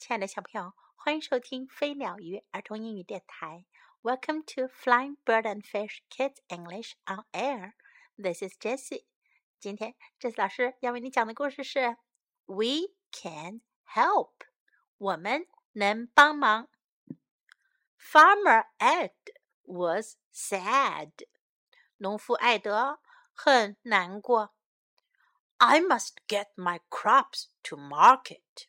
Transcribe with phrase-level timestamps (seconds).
[0.00, 3.64] 亲爱的小朋友，欢迎收听飞鸟鱼儿童英语电台。
[4.02, 7.72] Welcome to Flying Bird and Fish Kids English on Air.
[8.16, 9.06] This is Jessie.
[9.58, 11.96] 今天，Jessie 老师要为你讲的故事是
[12.44, 14.32] We can help.
[14.98, 16.68] 我们能帮忙。
[17.98, 19.12] Farmer Ed
[19.62, 21.10] was sad.
[21.96, 23.00] 农夫艾德
[23.32, 24.54] 很难过。
[25.56, 28.68] I must get my crops to market.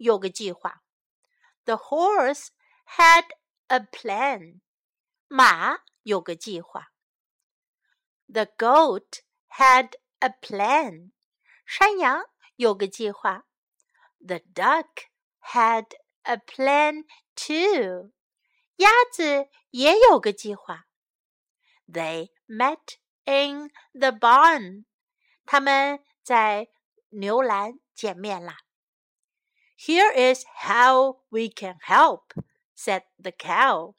[0.00, 0.82] 有个计划。
[1.64, 2.48] The horse
[2.96, 3.24] had
[3.68, 4.60] a plan.
[5.28, 6.92] 马有个计划。
[8.28, 11.12] The goat had a plan.
[11.64, 12.24] 山羊
[12.56, 13.44] 有个计划。
[14.18, 15.08] The duck
[15.40, 15.86] had
[16.22, 18.12] a plan too.
[18.76, 20.86] 鸭子也有个计划。
[21.88, 24.84] They met in the barn.
[25.44, 26.68] 他们在
[27.10, 28.58] 牛栏见面啦。
[29.80, 32.32] Here is how we can help,"
[32.74, 33.94] said the cow.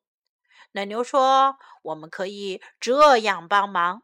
[0.72, 4.04] 奶牛说：“我们可以这样帮忙。”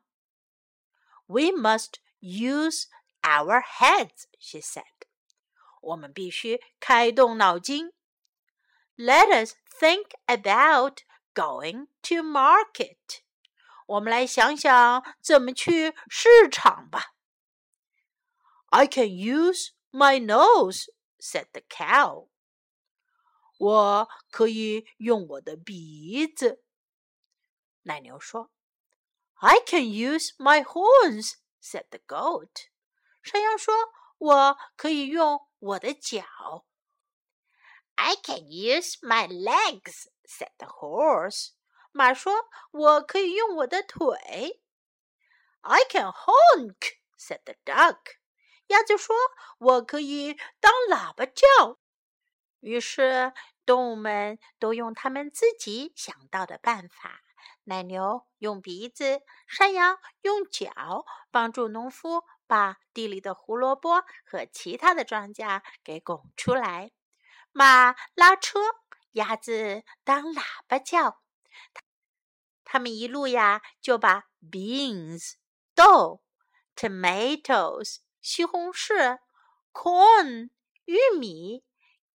[1.27, 2.85] We must use
[3.21, 4.83] our heads," she said.
[5.81, 7.91] 我们必须开动脑筋。
[8.95, 10.99] Let us think about
[11.33, 13.23] going to market.
[13.87, 17.13] 我们来想想怎么去市场吧。
[18.67, 20.85] I can use my nose
[21.19, 22.29] said the cow.
[23.57, 26.63] 我可以用我的鼻子。
[27.83, 28.51] 奶牛说：“
[29.35, 32.67] I can use my horns,” said the goat.
[33.21, 36.65] 山羊说：“我可以用我的脚。”
[37.95, 41.51] I can use my legs,” said the horse.
[41.91, 44.61] 马说：“我可以用我的腿。”
[45.61, 48.16] I can honk,” said the duck.
[48.68, 49.14] 鸭子说
[49.58, 51.78] ：“我可以当喇叭叫。”
[52.60, 53.32] 于是
[53.66, 57.20] 动物们都用他们自己想到的办法。
[57.64, 66.92] 奶牛用鼻子，山羊用脚，帮助农夫把地里的胡萝卜和其他的庄稼给拱出来。
[67.52, 68.60] 马拉车，
[69.12, 71.20] 鸭子当喇叭叫。
[72.64, 75.34] 他们一路呀，就把 beans
[75.74, 76.22] 豆
[76.74, 77.98] ，tomatoes。
[78.20, 79.18] 西红柿
[79.72, 80.50] ，corn
[80.84, 81.64] 玉米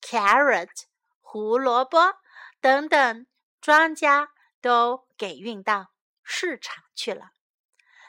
[0.01, 0.83] ，carrot
[1.21, 2.15] 胡萝卜
[2.59, 3.25] 等等
[3.61, 4.29] 庄稼
[4.61, 5.93] 都给运到
[6.23, 7.31] 市场去了。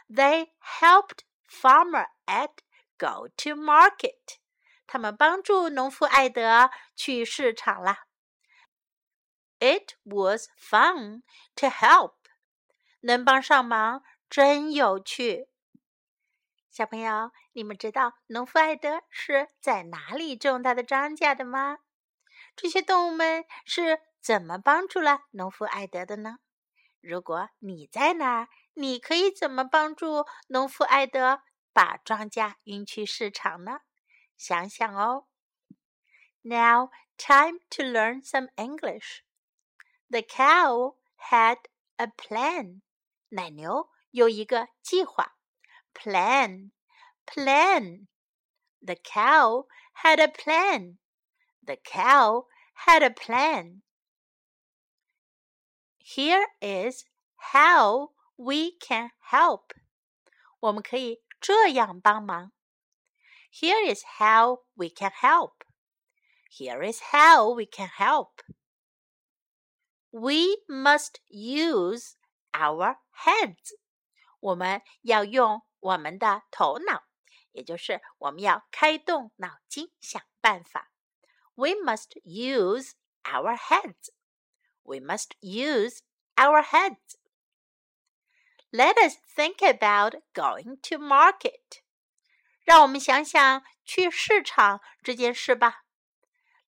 [0.09, 2.51] They helped Farmer Ed
[2.99, 4.39] go to market。
[4.87, 8.07] 他们帮助农夫艾德去市场了。
[9.59, 11.23] It was fun
[11.57, 12.15] to help。
[13.01, 15.49] 能帮上忙真有趣。
[16.75, 21.79] 小朋友，你们知道农夫艾德是在哪里种他的庄稼的吗？
[22.57, 26.39] 这些动物们是怎么帮助了农夫艾德的呢？
[27.01, 31.43] 如果你在那儿，你可以怎么帮助农夫艾德
[31.73, 33.83] 把庄稼运去市场呢？
[34.37, 35.29] 想想哦。
[36.43, 39.21] Now time to learn some English.
[40.09, 40.97] The cow
[41.31, 41.59] had
[41.99, 42.81] a plan.
[43.29, 45.34] 奶牛有一个计划。
[45.94, 46.72] plan,
[47.26, 48.08] plan.
[48.82, 50.98] The cow had a plan.
[51.66, 52.46] The cow
[52.86, 53.82] had a plan.
[55.98, 57.06] Here is
[57.54, 59.74] how we can help.
[60.60, 62.52] 我们可以这样帮忙。
[63.52, 65.64] Here is how we can help.
[66.50, 68.42] Here is how we can help.
[70.12, 72.16] We must use
[72.54, 73.78] our heads.
[74.40, 77.04] 我们要用 我们的头脑，
[77.52, 80.92] 也就是我们要开动脑筋想办法。
[81.56, 82.92] We must use
[83.24, 84.10] our heads.
[84.84, 86.00] We must use
[86.36, 87.16] our heads.
[88.72, 91.82] Let us think about going to market.
[92.64, 95.86] 让我们想想去市场这件事吧。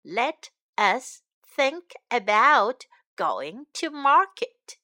[0.03, 1.21] Let us
[1.55, 4.77] think about going to market.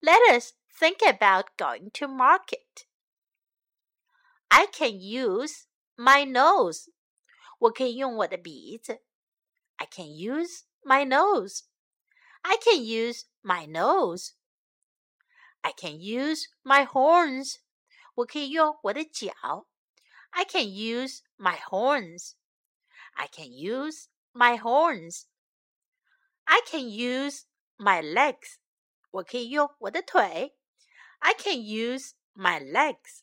[0.00, 2.86] Let us think about going to market.
[4.52, 5.64] I can use
[5.96, 6.90] my nose.
[7.58, 9.02] 我可以用我的鼻子。
[9.76, 11.64] I can use my nose.
[12.42, 14.32] I can use my nose.
[15.60, 17.56] I can use my horns.
[18.14, 19.68] 我可以用我的脚。
[20.30, 22.34] I can use my horns.
[23.12, 25.26] I can use my horns.
[26.44, 27.42] I can use
[27.76, 28.56] my legs.
[29.10, 30.56] 我可以用我的腿。
[31.18, 33.21] I can use my legs.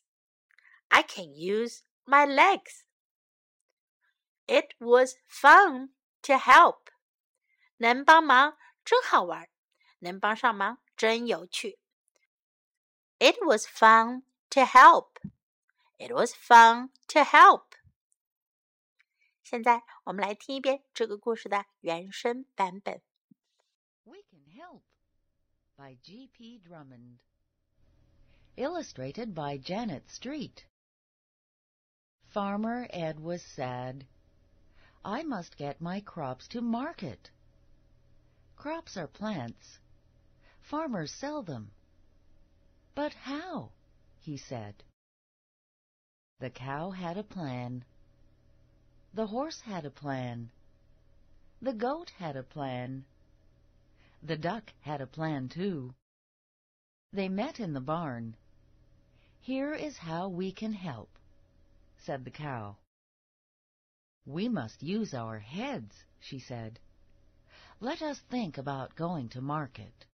[0.90, 2.84] I can use my legs.
[4.46, 5.90] It was fun
[6.22, 6.90] to help.
[7.78, 9.48] 能帮忙真好玩，
[9.98, 11.78] 能帮上忙真有趣。
[13.18, 15.18] It was fun to help.
[15.98, 17.72] It was fun to help.
[19.42, 23.00] 现在我们来听一遍这个故事的原声版本。
[24.04, 24.82] We Can Help
[25.76, 26.60] by G.P.
[26.60, 27.18] Drummond.
[28.56, 30.64] Illustrated by Janet Street.
[32.33, 34.05] Farmer Ed was sad.
[35.03, 37.29] I must get my crops to market.
[38.55, 39.79] Crops are plants.
[40.61, 41.71] Farmers sell them.
[42.95, 43.71] But how?
[44.21, 44.81] he said.
[46.39, 47.83] The cow had a plan.
[49.13, 50.51] The horse had a plan.
[51.61, 53.03] The goat had a plan.
[54.23, 55.93] The duck had a plan too.
[57.11, 58.37] They met in the barn.
[59.41, 61.09] Here is how we can help
[62.03, 62.77] said the cow.
[64.25, 66.79] We must use our heads, she said.
[67.79, 70.05] Let us think about going to market.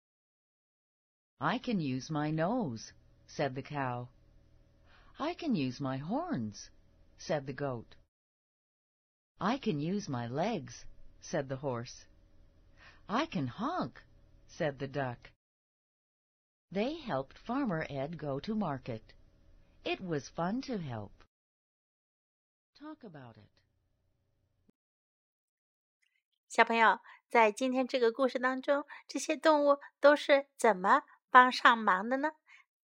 [1.39, 2.93] I can use my nose,
[3.27, 4.09] said the cow.
[5.19, 6.69] I can use my horns,
[7.17, 7.95] said the goat.
[9.39, 10.85] I can use my legs,
[11.21, 12.05] said the horse.
[13.09, 14.03] I can honk,
[14.47, 15.29] said the duck.
[16.71, 19.13] They helped Farmer Ed go to market.
[19.85, 21.16] It was fun to help.
[22.79, 23.49] Talk about it.
[26.47, 31.01] 小朋友，在今天这个故事当中，这些动物都是怎么
[31.31, 32.33] 帮上忙的呢？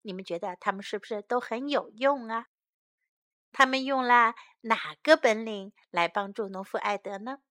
[0.02, 2.48] 你们觉得它们是不是都很有用啊？
[3.52, 7.44] 他们用了哪个本领来帮助农夫艾德呢？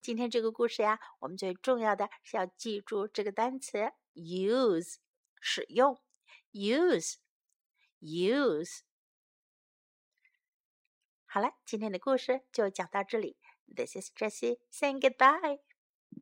[0.00, 4.98] 今天这个故事呀，我们最重要的是要记住这个单词 use，
[5.40, 6.00] 使用
[6.52, 7.18] ，use，use。
[11.34, 13.36] 好了，今天的故事就讲到这里。
[13.66, 15.58] This is Jessie saying goodbye.